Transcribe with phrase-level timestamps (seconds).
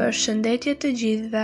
[0.00, 1.40] për shëndetje të gjithve.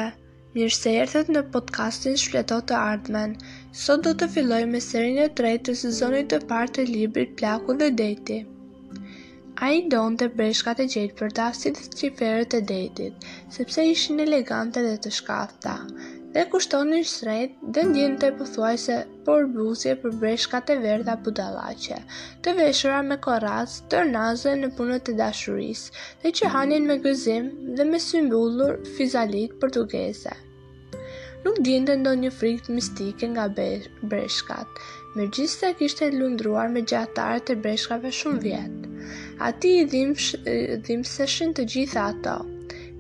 [0.53, 3.35] Mirë se erthet në podcastin Shfleto të Ardmen.
[3.81, 7.77] Sot do të filloj me serin e trejtë të sezonit të partë të libri Plaku
[7.83, 8.39] dhe Deti.
[9.67, 13.27] A i donë të breshka të gjithë për të asit të qiferët të detit,
[13.59, 15.75] sepse ishin elegante dhe të shkafta
[16.35, 18.95] dhe kushtonin një shrejt dhe ndjenë të e pëthuaj se
[19.29, 22.01] por blusje për breshka të verda dhe budalache,
[22.45, 25.87] të veshura me koraz, të rnazë në punët të dashuris,
[26.25, 29.87] dhe që hanin me gëzim dhe me symbolur fizalit për të
[31.43, 33.45] Nuk dhjenë të ndonë një frikt mistike nga
[34.13, 34.81] breshkat,
[35.17, 38.95] me gjithë se e lundruar me gjatare të breshkave shumë vjetë.
[39.49, 40.45] A ti i dhimë
[40.89, 42.37] dhim se shenë të gjitha ato,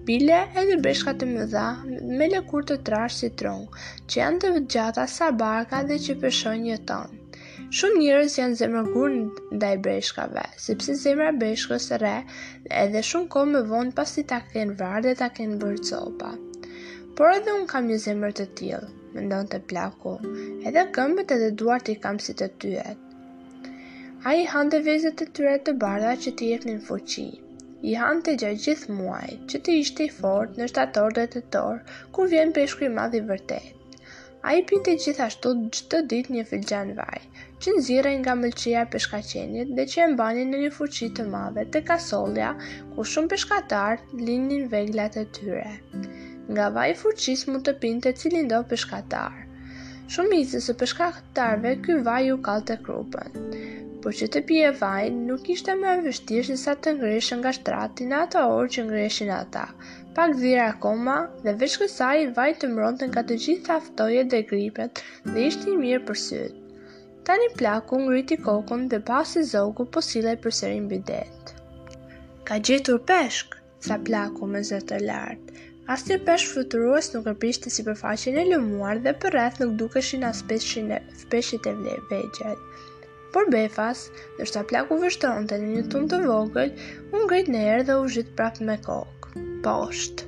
[0.08, 1.62] Pile edhe breshka të mëdha
[2.18, 3.58] me lëkur të trash si tron,
[4.12, 7.16] që janë të gjata sa barka dhe që përshon një tonë.
[7.80, 12.14] Shumë njërës janë zemërgur në daj breshkave, sepse zemëra breshkës re
[12.84, 16.30] edhe shumë kohë me vonë pas të ta kënë varë dhe ta kënë bërë copa.
[17.18, 18.88] Por edhe unë kam një zemër të tjilë,
[19.18, 20.14] më ndonë të plaku,
[20.72, 23.04] edhe këmbët edhe duart i kam si të tyet.
[24.28, 27.36] A i handë vizet të tyret të barda që të jepë në fuqinë
[27.86, 31.42] i hanë të gjatë gjithë muaj, që të ishte i fort në shtator dhe të
[31.56, 33.68] torë, kur vjen peshku i madhi vërtet.
[34.48, 37.20] A i pinte gjithashtu gjithë dit një filgjan vaj,
[37.62, 41.82] që nëzire nga mëlqia peshkaqenit dhe që e mbani në një fuqi të madhe të
[41.92, 42.50] kasolja,
[42.96, 43.98] ku shumë peshkatar
[44.28, 45.70] linin veglat e tyre.
[46.48, 49.44] Nga vaj fuqis mund të pinte cilin do peshkatar,
[50.12, 53.34] Shumë mitës se përshka këtarve, ky vaj u kalë të krupën.
[54.04, 58.20] Por që të pje vaj, nuk ishte më vështirë nësa të ngreshë nga shtrati në
[58.26, 59.66] ato orë që ngreshin ata.
[60.18, 65.04] Pak dhira akoma, dhe vesh kësaj, vaj të mërëndë nga të gjitha aftoje dhe gripet,
[65.34, 66.82] dhe ishte i mirë për sytë.
[67.28, 71.54] Tani plaku ngriti kokën dhe pas i zogu posile për sërin bidet.
[72.48, 75.47] Ka gjetur peshk, tha plaku me zërë të lartë.
[75.92, 80.26] Asë një peshë fluturues nuk e si përfaqin e lëmuar dhe për rreth nuk dukeshin
[80.30, 80.98] as speshit e
[81.34, 82.52] peshit e
[83.36, 84.02] Por befas,
[84.40, 86.74] nërsa plaku vështon të një tun të vogël,
[87.12, 89.32] unë grejt në erë dhe u zhjit prapë me kokë.
[89.68, 90.26] Posht.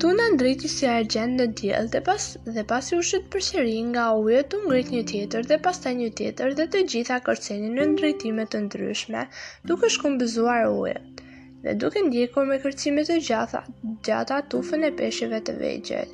[0.00, 3.46] Tuna ndriti si argjend në djel dhe pas, dhe pas i ushit për
[3.92, 7.76] nga ujet unë ngrit një tjetër dhe pas taj një tjetër dhe të gjitha kërcenin
[7.80, 9.28] në ndritimet të ndryshme
[9.72, 11.26] duke shkumbizuar ujet
[11.64, 13.60] dhe duke ndjekur me kërcime të gjatha,
[14.06, 16.12] gjata tufën e peshëve të vegjel.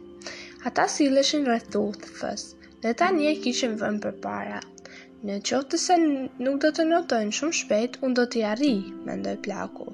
[0.71, 2.43] Ata sileshin rrethut të fës,
[2.83, 4.59] dhe ta nje kishin vënë për para.
[5.27, 8.73] Në qohë të se nuk do të notojnë shumë shpet, unë do të jari,
[9.07, 9.87] me ndoj plaku.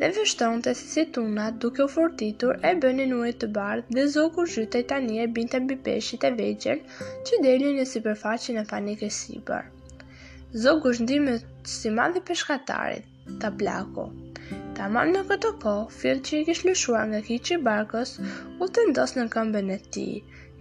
[0.00, 4.46] Dhe vështon të si tunat duke u fortitur e bëni nuet të bardhë dhe zoku
[4.56, 6.80] zhyte tani e binte mbi peshit e vegjel
[7.28, 9.70] që deli në si përfaqin e fanik si për.
[10.66, 11.36] Zoku zhëndime
[11.76, 13.04] si madhe peshkatarit,
[13.40, 14.06] ta plako,
[14.76, 18.12] Tamam në këto kohë, fjellë që i kishë lëshuar nga kiqë i barkës,
[18.62, 20.06] u të ndosë në këmbën e ti,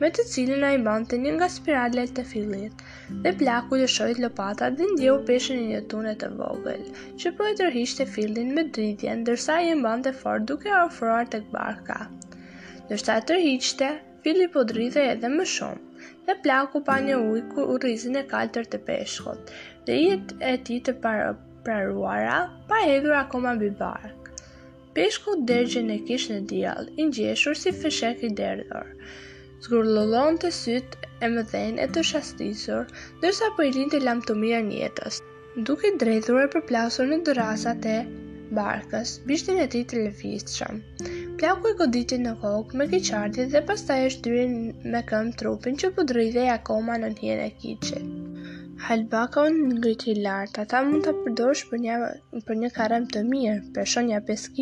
[0.04, 2.84] me të cilën a i banë të një nga spiralet të fillit,
[3.26, 6.86] dhe plaku lëshojt lopata dhe ndjehu peshën një një tunet të vogël,
[7.24, 11.34] që po e tërhisht të fillin me dridjen, dërsa i banë të fort duke ofruar
[11.34, 12.00] të këbarka.
[12.94, 13.90] Dërsa e tërhiqte,
[14.28, 18.28] filli po dridhe edhe më shumë, dhe plaku pa një ujë ku u rizin e
[18.36, 19.54] kaltër të peshkot,
[19.90, 20.10] dhe i
[20.54, 24.32] e ti të parëp praruara, pa hedhur akoma mbi bark.
[24.96, 28.88] Peshku dërgjën e kishë në djall, i ngjeshur si fëshek i derdhur.
[29.66, 31.44] Zgurlollon të sytë e më
[31.86, 32.88] e të shastisur,
[33.24, 35.22] dërsa për po i linë të lamë të mirë njetës,
[35.70, 37.98] duke drejthur e përplasur në dërasat e
[38.60, 40.82] barkës, bishtin e ti të lëfistëshëm.
[41.42, 44.58] Plaku e goditin në kokë me kiqartit dhe pastaj e shtyrin
[44.96, 48.18] me këmë trupin që pëdrydhej po akoma në njën e kiqit.
[48.80, 51.96] Halbakon në ngriti lartë, ata mund të përdosh për një,
[52.50, 54.60] për një karem të mirë, për shonja 5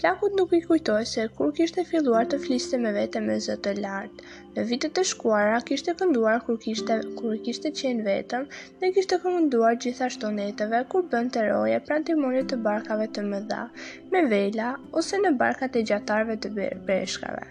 [0.00, 4.28] Plakut nuk i kujtoj se kur kishte filluar të fliste me vete me zëtë lartë.
[4.58, 8.46] Në vitet e shkuara, kishte kënduar kur kishte, kur kishte qenë vetëm
[8.82, 13.26] dhe kishte kënduar gjitha shtonetëve kur bënd të roje pran të imonit të barkave të
[13.32, 13.64] mëdha,
[14.12, 14.68] me vela
[15.02, 16.54] ose në barkat e gjatarve të
[16.92, 17.42] breshkave.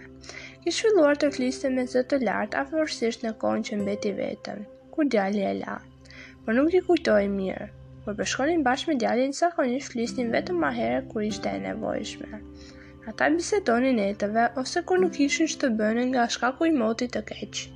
[0.64, 4.64] Kishë filluar të fliste me zëtë lartë, afërësisht në konë që mbeti vetëm
[4.96, 5.72] ku djali e la.
[6.44, 7.64] Por nuk i kujtoj mirë,
[8.04, 12.38] por përshkonin bashkë me djalin sa një flisnin vetëm ma herë kur ishte e nevojshme.
[13.10, 17.12] Ata bisetonin e tëve ose kur nuk ishën që të bënin nga shkaku i motit
[17.16, 17.66] të keqë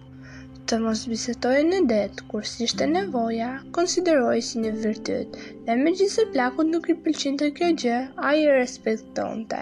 [0.72, 5.38] të mos bisetojë në det, kur si shte nevoja, konsiderojë si një vërtyt,
[5.68, 9.60] dhe me gjithë plakut nuk i pëlqin të kjo gjë, a i respekton të.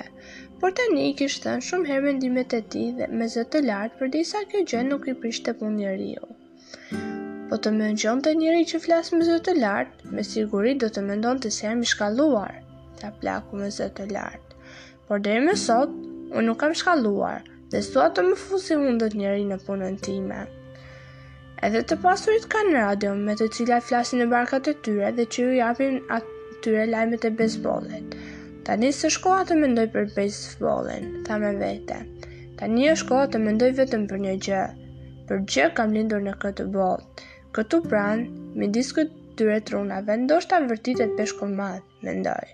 [0.62, 4.02] Por të një i kishtë thënë shumë herë mendimet e ti dhe me zëtë lartë
[4.02, 5.72] për disa kjo gjë nuk i prishtë të
[7.50, 11.00] po të më nxon të njëri që flasë me zëtë lartë, me siguri do të
[11.04, 12.56] më ndonë të se jam i shkalluar,
[13.00, 14.58] tha plaku me zëtë lartë.
[15.08, 15.94] Por dhe me sot,
[16.34, 17.38] unë nuk kam shkalluar,
[17.72, 20.42] dhe sua të më fusi të njëri në punën time.
[21.64, 25.42] Edhe të pasurit kanë radio me të cila flasin e barkat e tyre dhe që
[25.46, 28.12] ju japin atyre lajmet e bezbolet.
[28.66, 31.98] Ta një së shkoha të mendoj për bezbolen, tha me vete.
[32.60, 34.62] Ta një është të mendoj vetëm për një gjë.
[35.28, 37.26] Për gjë kam lindur në këtë botë.
[37.58, 38.24] Këtu pranë,
[38.58, 39.08] mi diskët
[39.38, 42.50] dyre trunave, ndoshta vërtitet peshku madhë, mendoj.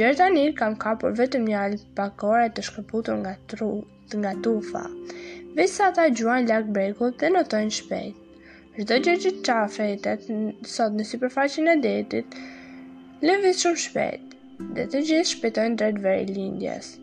[0.00, 1.62] Gjerë të njërë kam kapur vetëm një
[1.96, 3.70] pakore të shkëputur nga, tru,
[4.12, 4.84] të nga tufa.
[5.58, 8.22] Vesë sa ta gjuan lakë brekut dhe notojnë shpejt.
[8.78, 10.30] Shdo gjë që qafetet
[10.76, 12.38] sot në superfaqin e detit,
[13.26, 14.38] levit shumë shpejt
[14.78, 16.94] dhe të gjithë shpejtojnë drejt veri lindjes.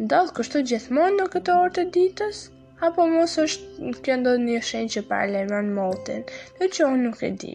[0.00, 2.42] Ndodhë kështu gjithmonë në këtë orë të ditës?
[2.84, 6.24] apo mos është kjo ndodh një shenjë që para motin,
[6.58, 7.52] do që unë nuk e di.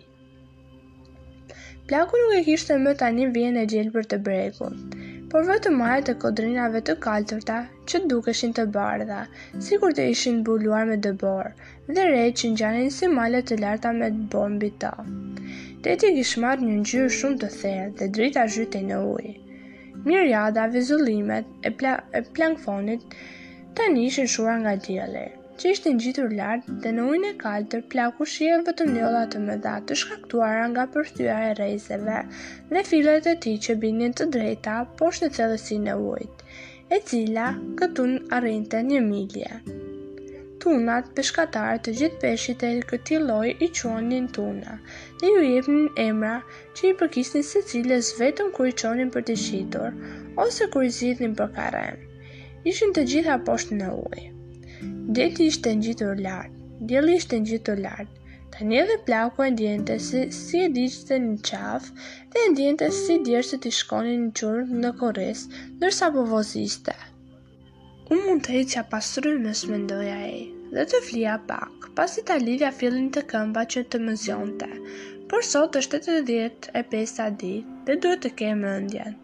[1.92, 4.78] Plaku nuk e kishtë më tani një vijen e gjelë për të brekun,
[5.32, 5.76] por vë të
[6.08, 7.60] të kodrinave të kalturta
[7.92, 9.20] që duke të bardha,
[9.68, 11.50] si kur të ishin buluar me dëbor,
[11.96, 14.94] dhe re që në gjanë të larta me të bombi ta.
[15.86, 19.36] Të gishmar një një shumë të therë dhe drita zhyte në ujë.
[20.10, 23.02] Mirjada, vizullimet e, pla, e plankfonit,
[23.78, 25.22] të nishin shura nga djele,
[25.60, 29.42] që ishtë në gjithur lartë dhe në ujnë e kaltër plaku vë të njolla të
[29.50, 29.58] më
[29.90, 32.16] të shkaktuara nga përthyra e rejzeve
[32.72, 36.50] dhe filet e ti që binin të drejta poshtë në celësin e ujtë,
[36.96, 37.46] e cila
[37.84, 39.52] këtu në arrinte një milje.
[40.64, 44.80] Tunat, peshkatarë të gjithë peshit e këti loj i qonin tuna,
[45.22, 46.34] dhe ju jepnin emra
[46.74, 49.94] që i përkisni se cilës vetëm kur i qonin për të shqitur,
[50.48, 50.96] ose kur i
[51.42, 52.09] për karenë.
[52.68, 54.30] Ishin të gjitha poshtë në ujë.
[55.18, 57.62] Deti ishte në lart, dielli lartë, djeli ishte në lart.
[57.66, 58.98] të lartë, të një dhe
[59.46, 61.94] e ndjente si, si e diqëtë në qafë
[62.34, 66.96] dhe e ndjente si djerëse të shkonin në qërë në koresë nërsa po voziste.
[68.12, 70.40] U mund të i që apasurën me së mendoja e,
[70.76, 74.16] dhe të flia pak, pas i talivja fillin të këmba që të më
[75.32, 77.56] por sot është të djetë e pesa dhe
[78.02, 79.18] duhet të kemë ndjenë.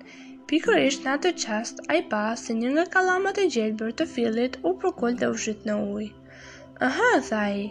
[0.49, 4.57] Pikërisht në atë qast, a i pa se një nga kalamat e gjelbër të fillit
[4.69, 6.09] u përkull dhe u në ujë.
[6.87, 7.63] Aha, tha i.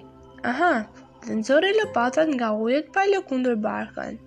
[0.52, 0.70] Aha,
[1.26, 4.18] dhe nëzori lëpatat nga ujët pa i lëkundur barkën.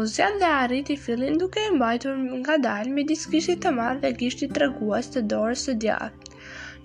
[0.00, 4.00] U zjat dhe arrit i fillin duke e mbajtur nga dalë me diskishtit të madhë
[4.06, 6.34] dhe gishtit treguas të dorës të djatë.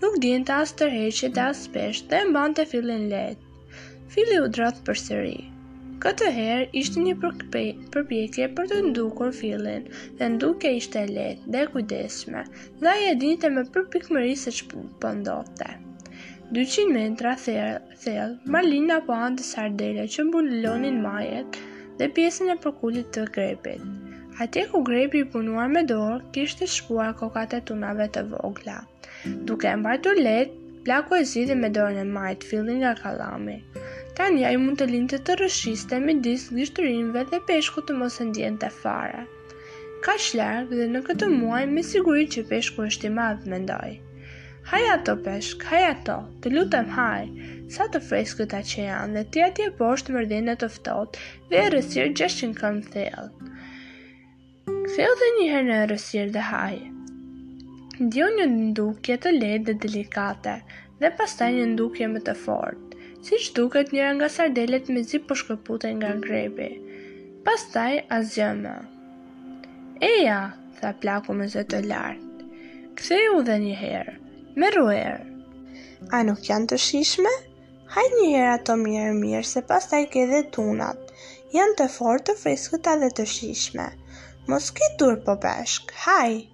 [0.01, 3.41] Nuk din të asë tërheqet dhe asë pesht dhe mban të fillin letë.
[4.17, 5.37] Fili u dratë për sëri.
[6.03, 9.86] Këtë herë ishte një përpjekje për të ndukur fillin,
[10.19, 12.42] dhe nduke ishte letë dhe kujdesme,
[12.81, 15.69] dhe aje dinte me përpikmëri se që pëndote.
[16.57, 21.62] 200 metra thellë, thell, Malina po anë të sardele që mbullonin majet
[22.01, 23.88] dhe pjesën e përkullit të grepit.
[24.44, 28.81] Ate ku grepi punuar me dorë, kishte shpuar kokat e tunave të vogla.
[29.48, 33.59] Duke mbajtu letë, plako e zidhe me dorën e majtë fillin nga kalami.
[34.15, 36.65] Tani ai mund të linte të rëshiste me disë
[37.31, 39.23] dhe peshku të mos e ndjente të fare.
[40.06, 43.59] Ka larg dhe në këtë muaj me siguri që peshku është i madhë me
[44.69, 47.25] Haj ato peshk, haj ato, të lutem haj,
[47.75, 51.17] sa të fresk këta që janë dhe ti atje poshtë mërdhine të ftot
[51.51, 53.27] dhe e rësirë gjeshtin këmë thellë.
[54.85, 56.74] Kthej dhe njëherë në rësirë dhe haj.
[58.07, 60.55] Ndjo një ndukje të lejtë dhe delikate
[61.01, 62.85] dhe pastaj një ndukje më të fortë.
[63.25, 66.67] Si që duket njëra nga sardelet me zi përshkëpute po nga grebi.
[67.46, 68.74] Pastaj, asgjë më.
[70.10, 70.36] Eja,
[70.77, 72.50] tha plaku me zë të lartë.
[73.00, 74.13] Këthe ju dhe një herë,
[74.62, 75.27] me ruherë.
[76.15, 77.34] A nuk janë të shishme?
[77.96, 81.01] Hajt një herë ato mirë mirë, se pastaj ke dhe tunat.
[81.58, 83.89] Janë të fortë, të freskëta dhe të shishme.
[84.53, 84.70] Mos
[85.25, 86.51] po peshk, hajt.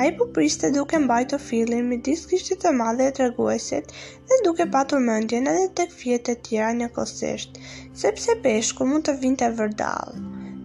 [0.00, 3.92] A i po priste duke mbajtë fillin me disë kishtë të madhe e treguesit
[4.30, 7.56] dhe duke patur mëndjen edhe tek këfjet e tjera një kosisht,
[8.02, 10.18] sepse peshku mund të vinte vërdal.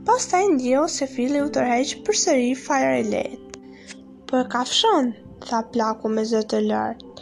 [0.10, 4.02] Pas ta i ndio se fillin u tërheq për sëri fajrë e letë.
[4.32, 5.08] Për kafshon,
[5.48, 7.14] tha plaku me zëtë të lartë.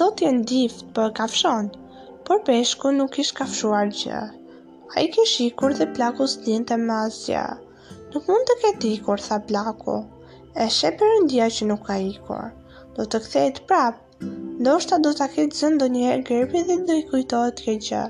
[0.00, 1.70] Zotë jenë dift, për kafshon,
[2.26, 4.24] por peshku nuk ish kafshuar gjë.
[4.96, 6.76] A i kishikur dhe plaku së dinte
[8.12, 8.26] Nuk mund të ketikur, tha plaku.
[8.26, 9.98] Nuk mund të ketikur, tha plaku
[10.62, 12.46] e shep perëndia që nuk ka ikur.
[12.94, 13.98] Do të kthehet prap.
[14.62, 18.00] Ndoshta do ta ketë zënë ndonjëherë gripin dhe do i kujtohet kjo gjë.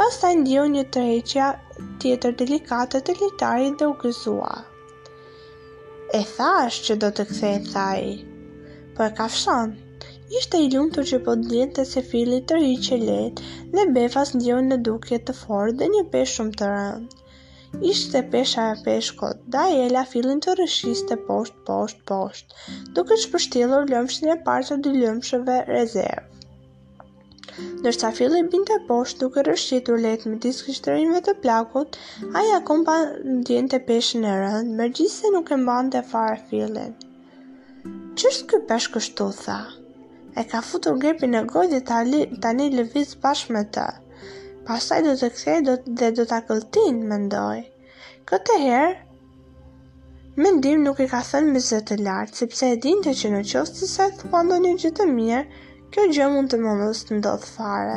[0.00, 1.46] Pastaj ndjeu një tërheqja
[2.04, 4.50] tjetër delikate të litarit dhe u gëzua.
[6.20, 8.02] E thash që do të kthej thaj,
[8.96, 9.76] për po e kafshon,
[10.40, 14.34] ishte i lumtur të që po të të se fili të rriqe letë dhe befas
[14.40, 17.24] ndjojnë në duke të forë dhe një peshë shumë të rëndë
[17.80, 22.54] ishte pesha e peshkot, da e la fillin të rëshiste posht, posht, posht,
[22.96, 26.24] duke që përshtilur lëmshën e partë të dy lëmshëve rezervë.
[27.84, 31.98] Nërsa fillin binte poshtë duke rëshqitur letë me disë kështërinve të plakut,
[32.42, 32.96] aja kom pa
[33.44, 36.94] të peshën e rëndë, mërë gjithë se nuk e mbanë të farë fillin.
[38.18, 39.60] Qështë kë peshë kështu, tha?
[40.40, 41.84] E ka futur grepi në gojë dhe
[42.46, 43.88] tani lëviz bashkë me të
[44.68, 47.60] pasaj do të kthej do të dhe do ta kulltin, mendoj.
[48.30, 48.96] Këtë herë
[50.46, 53.78] Mendim nuk i ka thënë me zë të lartë, sepse e dinte që në qoftë
[53.78, 55.40] të sa thua një gjë të mirë,
[55.94, 57.96] kjo gjë mund të mos të ndodh fare.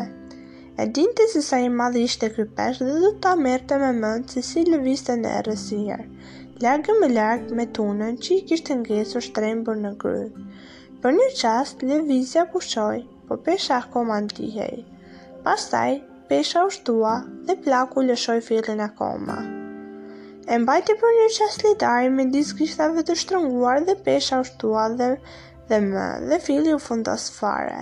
[0.81, 4.31] E dinte se sa i madh ishte ky pesh dhe do ta merrte me mend
[4.35, 6.01] se si lëviste në errësirë.
[6.65, 10.23] Largë më larg me tunën që i kishte ngjesur shtrembur në gry.
[11.03, 14.77] Për një qast, Levizja pushoj, po pesha akoma ndihej.
[15.45, 15.99] Pastaj,
[16.31, 17.13] pesha u shtua
[17.47, 19.37] dhe plaku lëshoj fillin e koma.
[20.53, 22.67] E mbajti për një qaslitari me disë
[23.09, 25.09] të shtrënguar dhe pesha u shtua dhe,
[25.69, 27.81] dhe më dhe fili u fundos fare.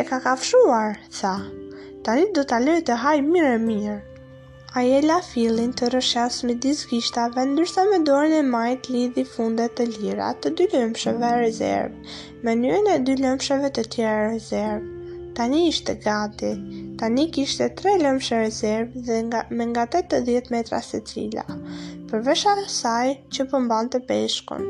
[0.00, 1.34] E ka kafshuar, tha,
[2.06, 3.98] tani do të lejë të hajë mirë e mirë.
[4.76, 9.24] A je la filin të rëshas me disë kishtave ndërsa me dorën e majt lidhi
[9.34, 14.90] fundet të lira të dy lëmshëve rezervë, me njën e dy lëmshëve të tjera rezervë.
[15.38, 16.52] Tani ishte gati,
[17.00, 21.44] Tani kishte tre lëmshë rezervë dhe nga, me nga 80 metra se cila,
[22.10, 24.66] përvesha saj që pëmban të peshkun.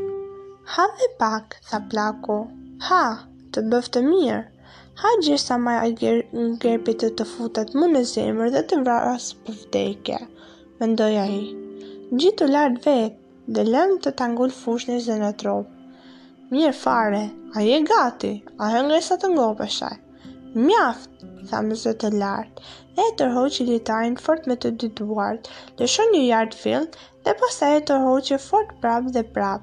[0.75, 2.37] Ha dhe pak, tha plaku.
[2.91, 3.01] Ha,
[3.57, 4.69] të bëftë të mirë.
[5.03, 6.21] Ha gjithë sa maja ger,
[6.67, 10.23] gerpit të të futet më në zemër dhe të vraras për vdekje.
[10.85, 11.43] Mendoja i.
[12.23, 15.99] Gjitë u lartë vetë dhe lëmë të tangullë fushën e zënë tropë.
[16.55, 17.25] Mirë fare,
[17.59, 18.33] a je gati,
[18.63, 19.95] a hëngre sa të ngopeshaj.
[20.69, 22.63] Mjaftë, tha zë të lartë,
[22.97, 25.49] dhe e tërhoqi litarin fort me të dy duart,
[25.93, 26.85] shon një jartë fill,
[27.29, 29.63] dhe pasaj e tërhoqi fort prap dhe prap,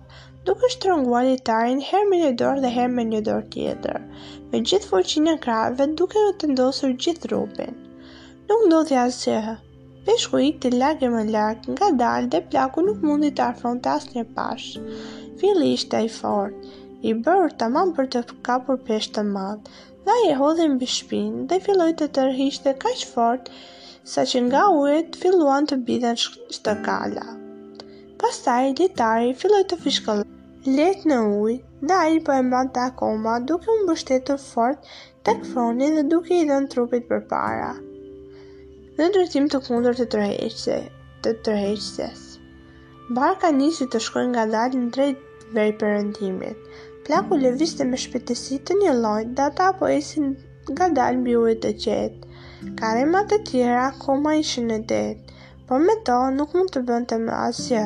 [0.49, 3.99] duke shtrëngua litarin her me një dorë dhe her me një dorë tjetër,
[4.53, 7.77] me gjithë fuqinë në krave duke në të ndosur gjithë rupin.
[8.49, 9.39] Nuk ndodhi asgjë.
[10.07, 10.69] Peshku i të
[11.05, 14.83] e më lakë nga dalë dhe plaku nuk mundi të afron të asë një pashë.
[15.41, 16.61] Fili ishte e fort,
[17.09, 19.73] i bërë të mamë për të kapur peshtë të madë,
[20.07, 23.49] dhe i hodhi mbi shpinë dhe filloi të tërhiqte kaq fort
[24.11, 27.25] sa që nga ujët filluan të biden shtëkala.
[28.21, 31.57] Pastaj, ditari filloj të fishkëllë let në ujë
[31.91, 34.87] dhe i po e mbat të akoma duke më bështetur fort
[35.27, 37.73] të këfroni dhe duke i dhe në trupit për para.
[38.97, 40.79] Në drejtim të kundur të tërheqse,
[41.23, 42.21] të tërheqses.
[43.19, 45.25] Barka nisi të shkojnë nga dalë në drejt
[45.57, 46.63] vej përëndimit,
[47.07, 50.25] Plaku viste me shpejtësi të një lojt dhe ata po esin
[50.71, 52.33] nga dalë bjuve të qetë.
[52.81, 55.37] Karemat të tjera koma ishin në detë,
[55.69, 57.85] por me to nuk mund të bënte të më asja.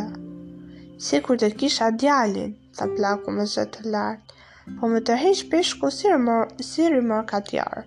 [1.08, 4.40] Si kur të kisha djalin, tha plaku me zëtë të lartë,
[4.80, 7.86] po me të hejsh pishku si rëmër si rëmër katjarë,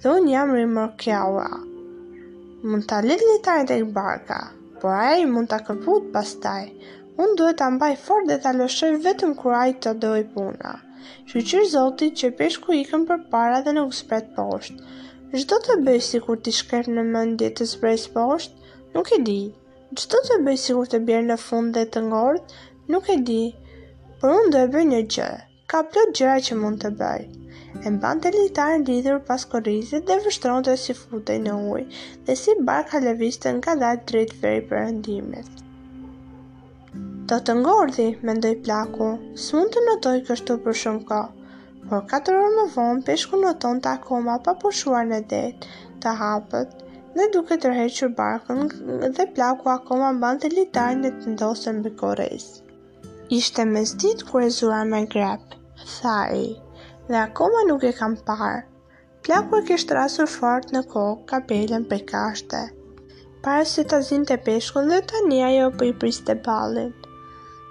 [0.00, 1.50] dhe unë jam kja kjaua.
[2.64, 4.40] Mund të lidh një tajt e barka,
[4.80, 6.64] por aje mund të këput pastaj,
[7.20, 9.32] unë duhet të mbaj fort dhe të alëshër vetëm
[9.68, 10.70] i të dojë puna.
[11.30, 14.78] Shqyqyr zotit që peshku ikën për para dhe nuk spret poshtë.
[15.34, 18.54] Gjdo të bëj si kur t'i shkerë në mëndje të spresë poshtë,
[18.94, 19.36] nuk e di.
[20.00, 22.44] Gjdo të bëj si kur të bjerë në fund dhe të ngordë,
[22.94, 23.40] nuk e di.
[24.22, 25.28] Por unë duhet bëj një gjë,
[25.72, 27.26] ka plot gjëra që mund të bëj.
[27.86, 31.88] E mban të litarë në lidhur pas korizit dhe vështron të si futej në ujë
[32.30, 35.61] dhe si barka lëviste nga dalë drejt veri për endimit.
[37.30, 39.06] Do të ngordhi, mendoj plaku,
[39.42, 41.18] së mund të notoj kështu për shumë ka.
[41.90, 45.70] Por 4 orë më vonë, peshku noton të akoma pa pushuar në detë,
[46.02, 46.72] të hapët,
[47.20, 48.66] në duke të rrhejtë barkën
[49.18, 52.48] dhe plaku akoma më bandë të litarë në të ndosën më korejës.
[53.38, 55.60] Ishte me zdit kërë e zura me grepë,
[55.94, 56.50] tha i,
[57.10, 58.58] dhe akoma nuk e kam parë.
[59.28, 62.66] Plaku e kështë rasur fort në kokë, ka pelën për kashte.
[63.46, 66.58] Parës se të zinë të peshkën dhe të njëja jo për po i pristë të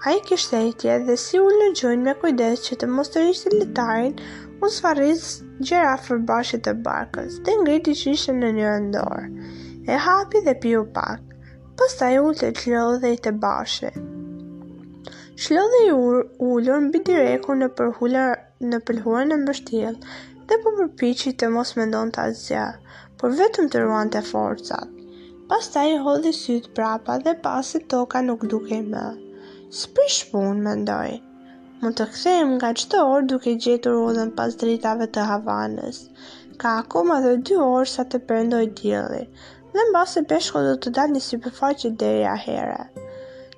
[0.01, 3.51] A i kështetje dhe si u në gjojnë me kujdes që të mos të rishtë
[3.57, 4.15] letarin,
[4.57, 5.25] unë sfarris
[5.69, 9.27] gjera fër bashit të barkës dhe ngriti që ishte në një ndorë.
[9.91, 11.21] E hapi dhe piu pak,
[11.81, 13.93] pësta i ullë të qlodhe i të bashe.
[15.45, 18.33] Qlodhe i ullë në bidireku në përhullar
[18.73, 22.65] në pëlhuar në dhe po përpichi të mos me ndonë të azja,
[23.19, 24.87] por vetëm të ruan të forcat.
[25.53, 28.85] Pasta i hodhi sytë prapa dhe pasi toka nuk duke i
[29.79, 30.95] së prish punë, më
[31.81, 35.99] Më të kthem nga qëtë orë duke gjetur udhën pas dritave të Havanës.
[36.63, 39.21] Ka akoma dhe dy orë sa të përndoj djeli,
[39.75, 42.81] dhe në basë e peshko do të dalë një superfaqe dheri a herë.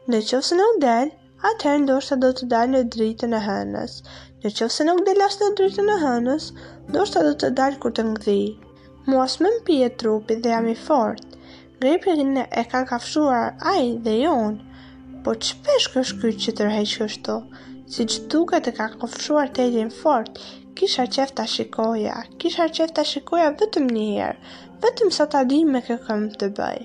[0.09, 1.11] Në qëfëse nuk delë,
[1.51, 3.97] atëherë ndoshta do të dalë në dritën e hënës.
[4.45, 6.49] Në se nuk delë asë në dritën e hënës,
[6.93, 8.39] ndoshta do të dalë kur të ngëdhi.
[9.09, 11.25] Muas më mpije trupi dhe jam i fort.
[11.81, 14.59] Gripin e ka kafshuar ai dhe jonë,
[15.23, 17.35] po qëpesh kësh kërë që të rëheqë kështu?
[17.93, 20.39] Si që duke të ka kofshuar të edhin fort,
[20.79, 25.71] kisha qef të shikoja, kisha qef të shikoja vetëm një herë, vetëm sa ta din
[25.75, 26.81] me kë këmë të bëj.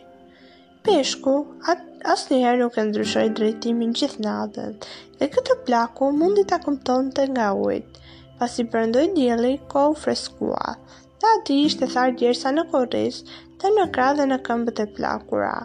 [0.87, 1.35] Peshku,
[1.73, 1.83] at,
[2.15, 4.77] asë një herë nuk e ndryshoj drejtimin gjithë natën,
[5.19, 8.05] dhe këtë plaku mundi të këmëton të nga ujtë,
[8.39, 10.77] pas i përndoj djeli, ko u freskua,
[11.19, 13.23] dhe ati ishte tharë gjersa në koris,
[13.63, 15.57] dhe në kra dhe në këmbët e plakura.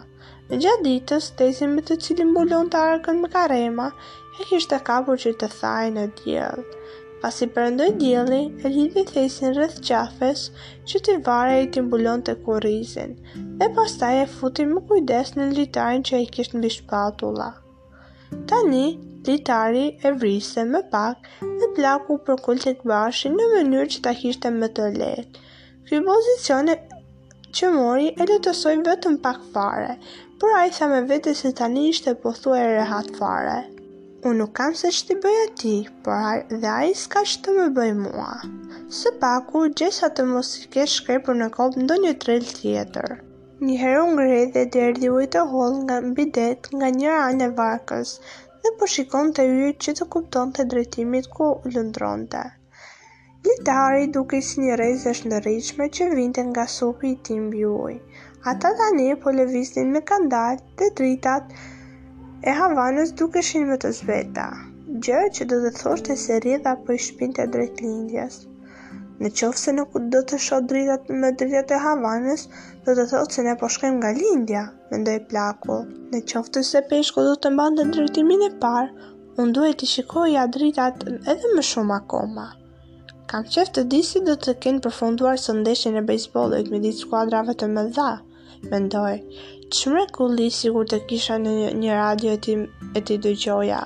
[0.48, 3.86] Në gjatë ditës, tezin me të cilin bulon të arkën më karema,
[4.40, 6.64] e kishtë të kapur që të thaj në djelë.
[7.22, 10.42] Pas i përëndoj djeli, e lidi thesin rrëth qafes
[10.90, 13.14] që të vare i timbulon të kurizin,
[13.62, 17.48] dhe pas taj e futi më kujdes në litarin që e kishtë në bishpatula.
[18.52, 18.84] Tani,
[19.30, 24.52] litari e vrise më pak dhe plaku për kulqet bashin në mënyrë që ta kishtë
[24.60, 25.46] më të letë.
[25.88, 26.70] Kjo pozicion
[27.58, 29.90] që mori e lutësoj vetëm pak fare,
[30.42, 33.52] por a i tha me vete se tani ishte po thua e rehat fare.
[34.30, 35.74] Unë nuk kam se që ti bëj ati,
[36.06, 36.32] por a
[36.64, 38.32] dhe a i s'ka që të me bëj mua.
[39.00, 43.16] Së paku, gjesat të mos i shkrepur në kopë ndo një tjetër.
[43.68, 47.54] Një herë unë grej dhe derdi ujtë të hollë nga mbidet nga një anë e
[47.62, 48.16] varkës
[48.64, 52.44] dhe po shikon të yrë që të kupton të drejtimit ku lëndronte.
[53.46, 57.90] Ditari duke si një rezë është në rishme që vinte nga supi i tim bjoj.
[58.52, 64.46] Ata tani po levisnin me kandar dhe dritat e havanës duke shenë më të zbeta.
[65.08, 68.40] Gjë që do të thoshte se rrida po i shpinte drejt lindjes.
[69.20, 72.46] Në qofë se nuk do të shod dritat me dritat e havanës,
[72.88, 75.80] do të thotë se ne po shkem nga lindja, me ndoj plaku.
[76.14, 78.90] Në qofë të se peshku do të mbandë në drejtimin e parë,
[79.36, 82.50] unë duhet të shikoja dritat edhe më shumë akoma.
[83.32, 87.00] Kam qef të di si do të kenë përfunduar së ndeshin e bejsbolit me ditë
[87.06, 88.08] skuadrave të më dha,
[88.72, 89.12] mendoj.
[89.76, 92.56] Që mre kulli si kur të kisha në një radio e ti,
[92.98, 93.78] e ti dëgjoja,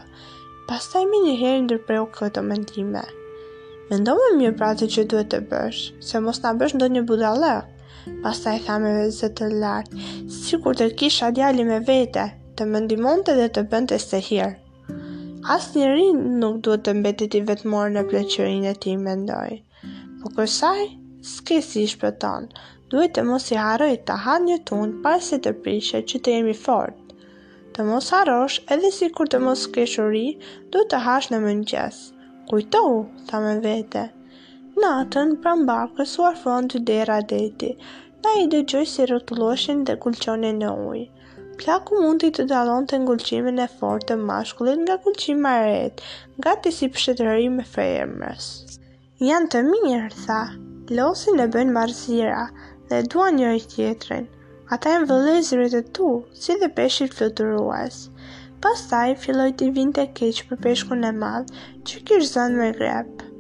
[0.71, 3.05] pastaj mi një herë ndërpreu këtë mendime.
[3.93, 5.79] Mendo me mjë prate që duhet të bësh,
[6.11, 7.55] se mos në bësh ndonjë një budale.
[8.27, 10.05] Pastaj tha me vëzët të lartë,
[10.43, 12.27] si kur të kisha djali me vete,
[12.59, 14.53] të mendimonte dhe të bënte se hirë.
[15.53, 19.15] Asë një rinë nuk duhet të mbetit i vetëmorë në pleqërinë e ti me
[20.23, 20.81] Po kërsaj,
[21.33, 22.49] s'ke si shpëton,
[22.91, 26.35] duhet të mos i haroj të hanë një tunë parë se të prishe që të
[26.37, 26.99] jemi fort.
[27.77, 30.25] Të mos harosh edhe si kur të mos s'ke shuri,
[30.75, 31.97] duhet të hash në mëngjes.
[32.51, 32.99] Kujtohu,
[33.31, 34.05] tha me vete.
[34.85, 37.71] Natën, pra mbarkës, kësuar fond të dera deti,
[38.25, 41.07] na i dëgjoj si rëtëloshin dhe kulqonin në ujë
[41.59, 46.03] plaku mundi të dalon të ngulqimin e fort të mashkullit nga kulqim maret,
[46.39, 48.45] nga të si pështetëri me fejemrës.
[49.29, 50.37] Janë të mirë, tha,
[50.99, 52.45] losin e bën marzira
[52.93, 54.29] dhe duan një i tjetërin.
[54.77, 56.11] Ata e më vëlezërit e tu,
[56.45, 57.99] si dhe peshit fluturuas.
[58.63, 63.33] Pastaj, filloj të vind të keqë për peshkun e madhë, që kishë zënë me grepë.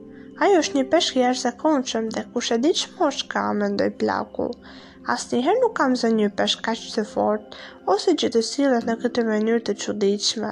[0.47, 4.51] Ajo është një peshkë jarë zakonëshëm dhe kushe di që moshka, mendoj plaku.
[4.57, 4.85] Plaku.
[5.13, 7.55] Asë nuk kam zë një peshka që të fort,
[7.93, 10.51] ose që të silët në këtë mënyrë të çuditshme.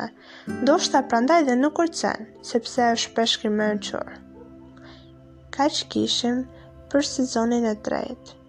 [0.70, 4.14] Dovështë ta prandaj dhe nuk kërcen, sepse është peshkër mërëqor.
[5.58, 6.40] Ka që kishim
[6.94, 8.40] për sezonin e tretë.